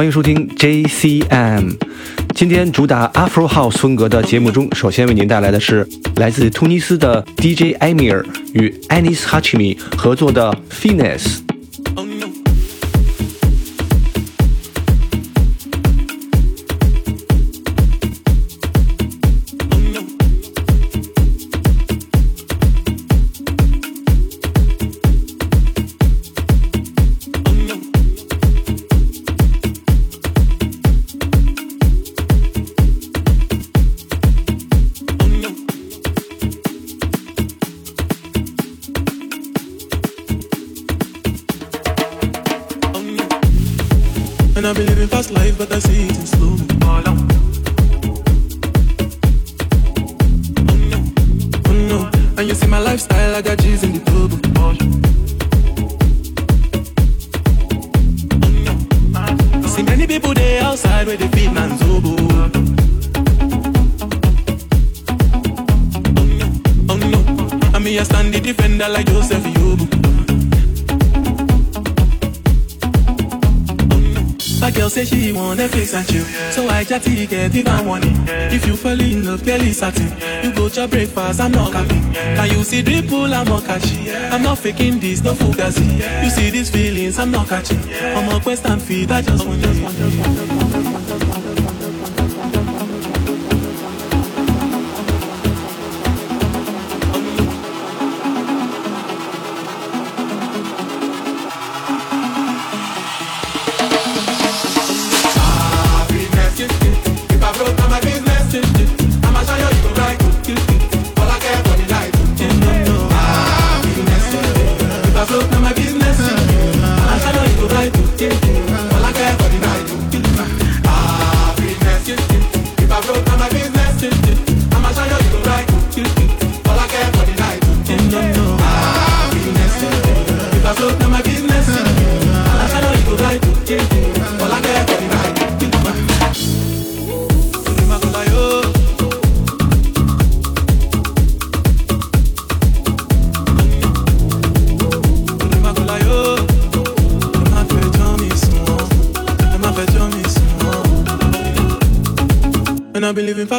[0.00, 1.76] 欢迎收听 JCM。
[2.34, 5.86] 今天主打 Afro House 风格的节目中，首先为您带来的是
[6.16, 8.24] 来自突尼斯的 DJ Amir
[8.54, 11.49] 与 Anis Hachimi 合作的 Finesse。
[53.20, 54.30] Smile like a cheese in the tub.
[59.68, 62.16] See many people there outside where they feed man zobo.
[66.88, 67.18] Oh no,
[67.74, 69.59] I mean I stand the defender like Joseph.
[76.84, 78.12] Chatty get even money.
[78.54, 80.10] If you fall in love, girl, it's satin.
[80.42, 82.00] You go to breakfast, I'm not happy.
[82.14, 84.10] Can you see dripple, I'm not catchy.
[84.12, 86.24] I'm not faking this, no fugazi.
[86.24, 87.82] You see these feelings, I'm not catching.
[88.16, 90.49] I'm a quest and feed, I just want, just just just.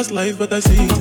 [0.02, 0.91] Fast life, but I see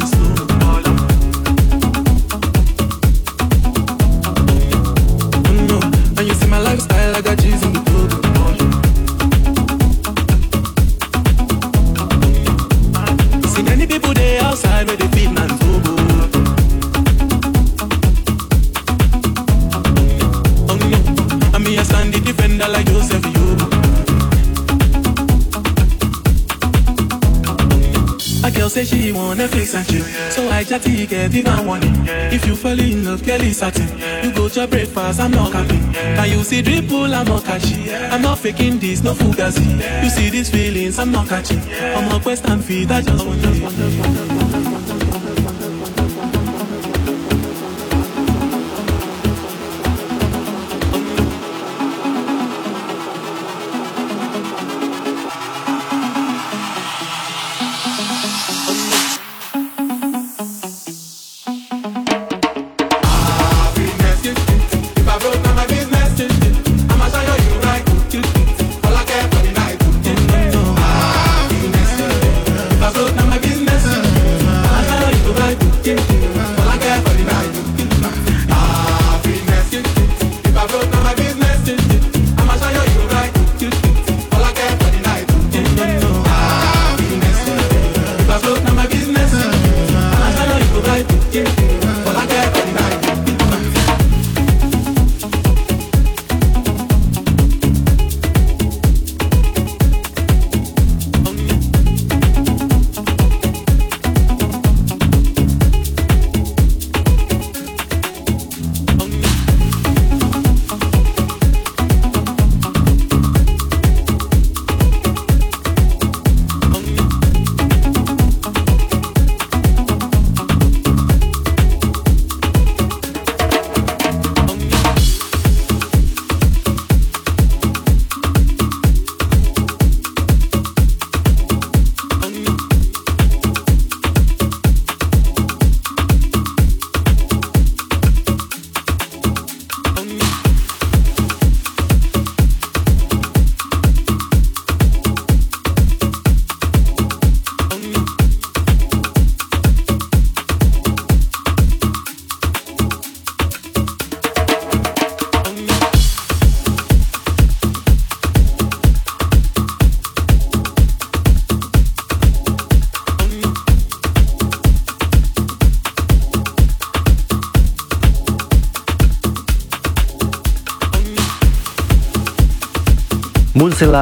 [29.01, 30.03] she want Netflix and chill.
[30.31, 31.95] So I just chatty get even warning.
[32.31, 33.89] If you fall in love, girl, it's satin.
[34.23, 35.93] You go to breakfast, I'm not capping.
[35.93, 37.93] Can you see dripple, I'm not catchy.
[37.93, 40.03] I'm not faking this, no fugazi.
[40.03, 41.61] You see these feelings, I'm not catching.
[41.95, 44.30] I'm a quest and feed, I just want, just just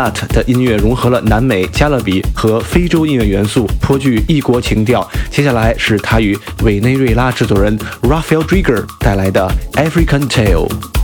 [0.07, 5.06] 的音乐融合了南美、加勒比和非洲音乐元素，颇具异国情调。
[5.31, 10.99] 接下来是他与委内瑞拉制作人 Rafael Drigger 带来的 African Tale。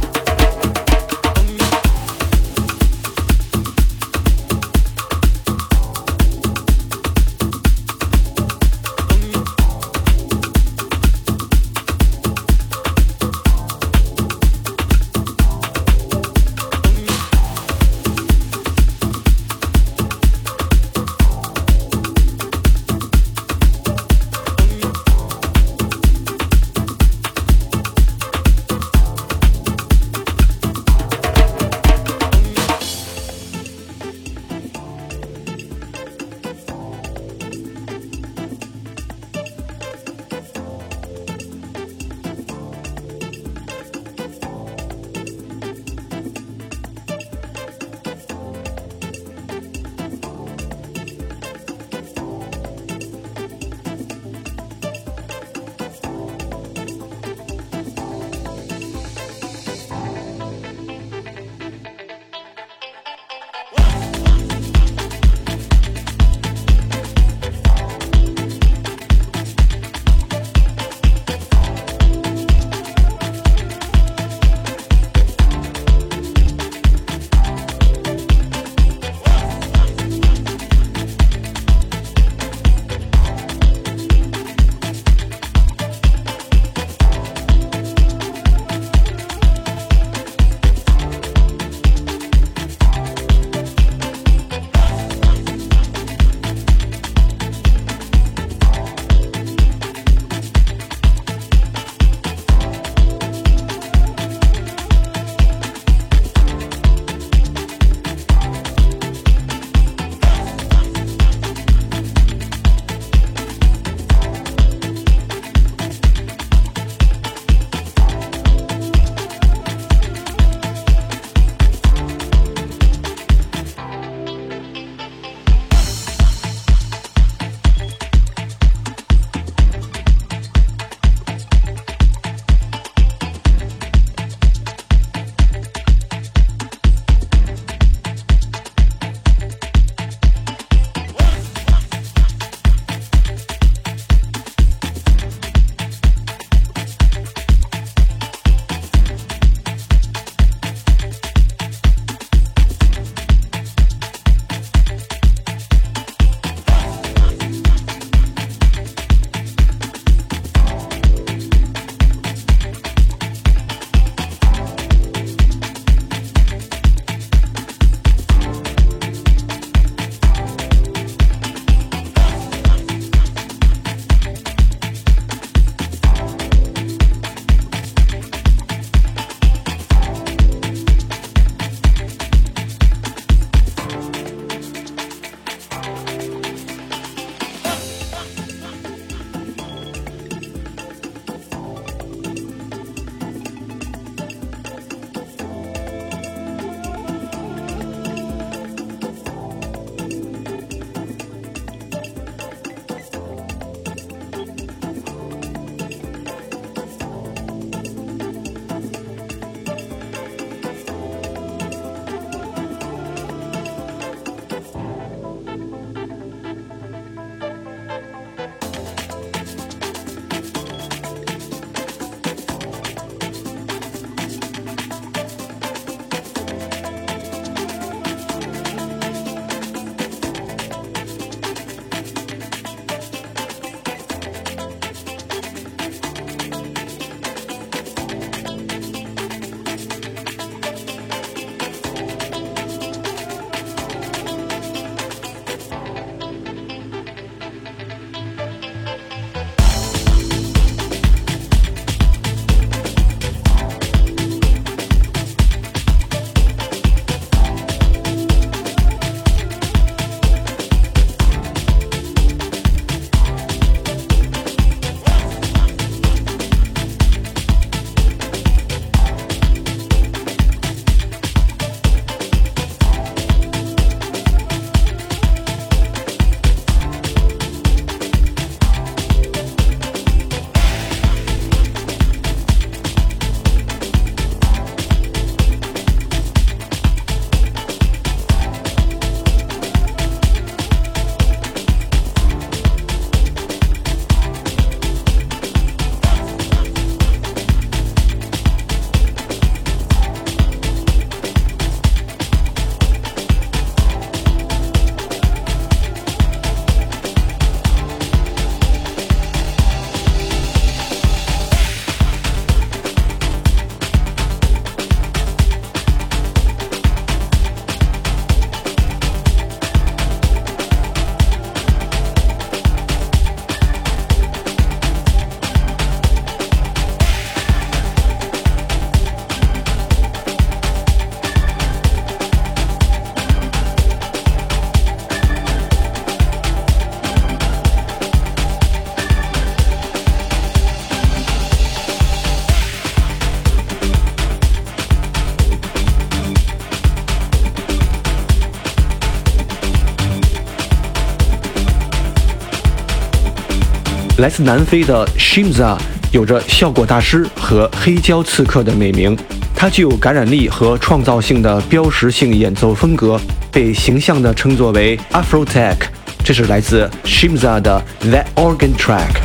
[354.17, 355.77] 来自南非的 Shimza
[356.13, 359.17] 有着效果大师和黑胶刺客的美名，
[359.53, 363.19] 他具有感染力和创造性的标识性演奏风格，
[363.51, 365.75] 被形象地称作为 Afro Tech。
[366.23, 369.24] 这是来自 Shimza 的 That Organ Track。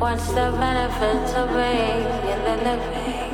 [0.00, 3.32] What's the benefit to being in the living?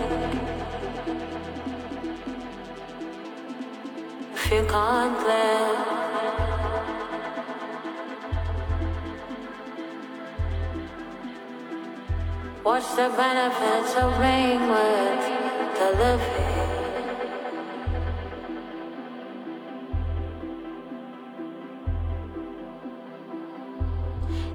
[4.34, 5.78] If you can't live,
[12.64, 15.22] what's the benefit to being with
[15.78, 16.56] the living?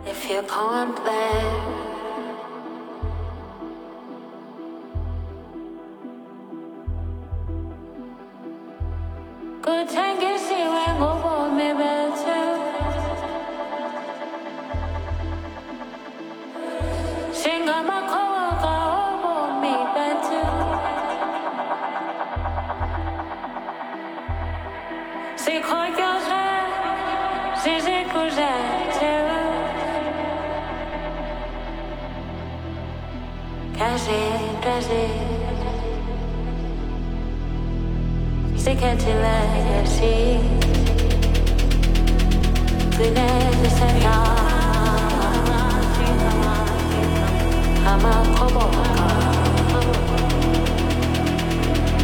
[0.06, 1.61] If you can't live.
[25.45, 26.43] Si chociażże,
[27.63, 28.51] si żykurze,
[33.80, 34.19] Każdy
[34.65, 35.01] razy
[38.56, 39.38] Zakręciła
[39.86, 40.39] się
[42.97, 44.36] Płynęły sena
[47.88, 48.89] Ama koboka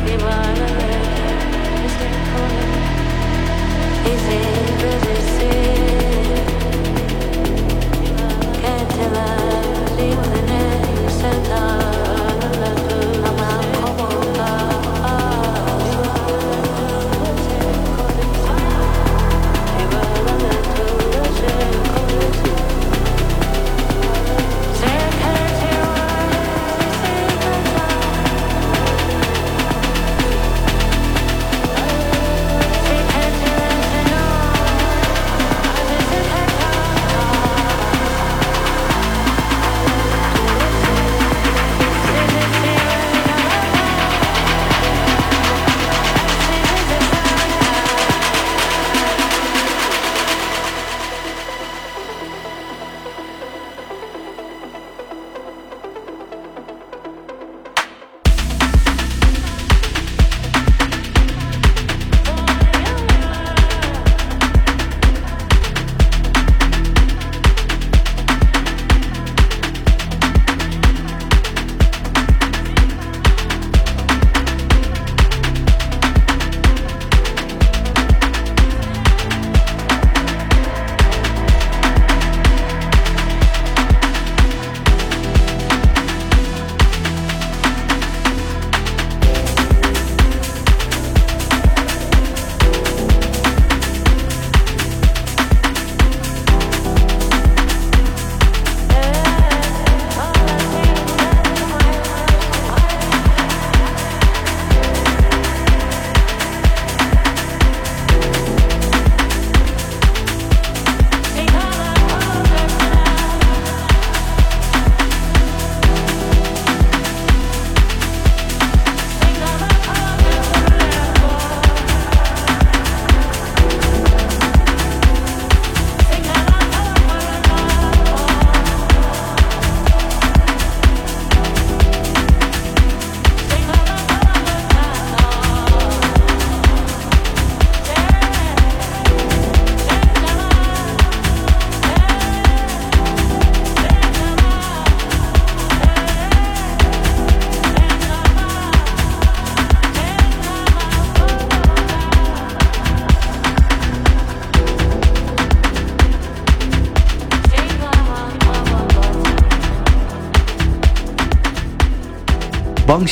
[0.06, 0.70] Niemalne
[1.84, 2.97] Jestem kolega
[8.62, 9.77] can't tell us.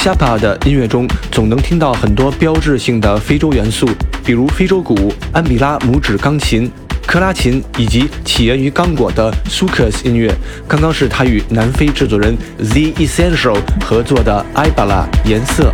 [0.05, 3.89] Shapa 的音乐中，总能听到很多标志性的非洲元素，
[4.23, 6.71] 比如非洲鼓、安比拉拇指钢琴、
[7.07, 10.31] 克拉琴，以及起源于刚果的 Sukos 音乐。
[10.67, 15.73] 刚刚是他与南非制作人 The Essential 合作的《Ibala 颜色》。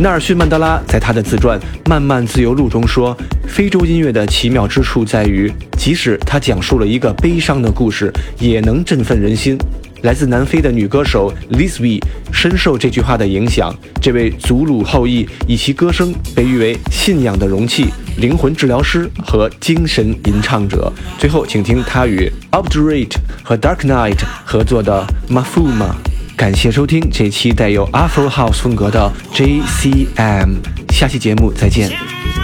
[0.00, 9.56] 纳尔逊·曼德拉在他的自传《漫漫自由路》中说：“非洲音乐的奇妙之处在于，即使他讲述了一个悲伤的故事，也能振奋人心。”
[10.04, 11.98] 来自南非的女歌手 Lisby
[12.30, 13.74] 深受这句话的影响。
[14.02, 17.86] 这位祖鲁后裔以其歌声被誉为“信仰的容器”、
[18.20, 20.92] “灵魂治疗师”和“精神吟唱者”。
[21.18, 25.94] 最后，请听他与 Obdurate 和 Dark Knight 合作的 Mafuma。
[26.36, 30.56] 感谢收听这期带有 Afro House 风格的 JCM，
[30.90, 32.43] 下期节目再见。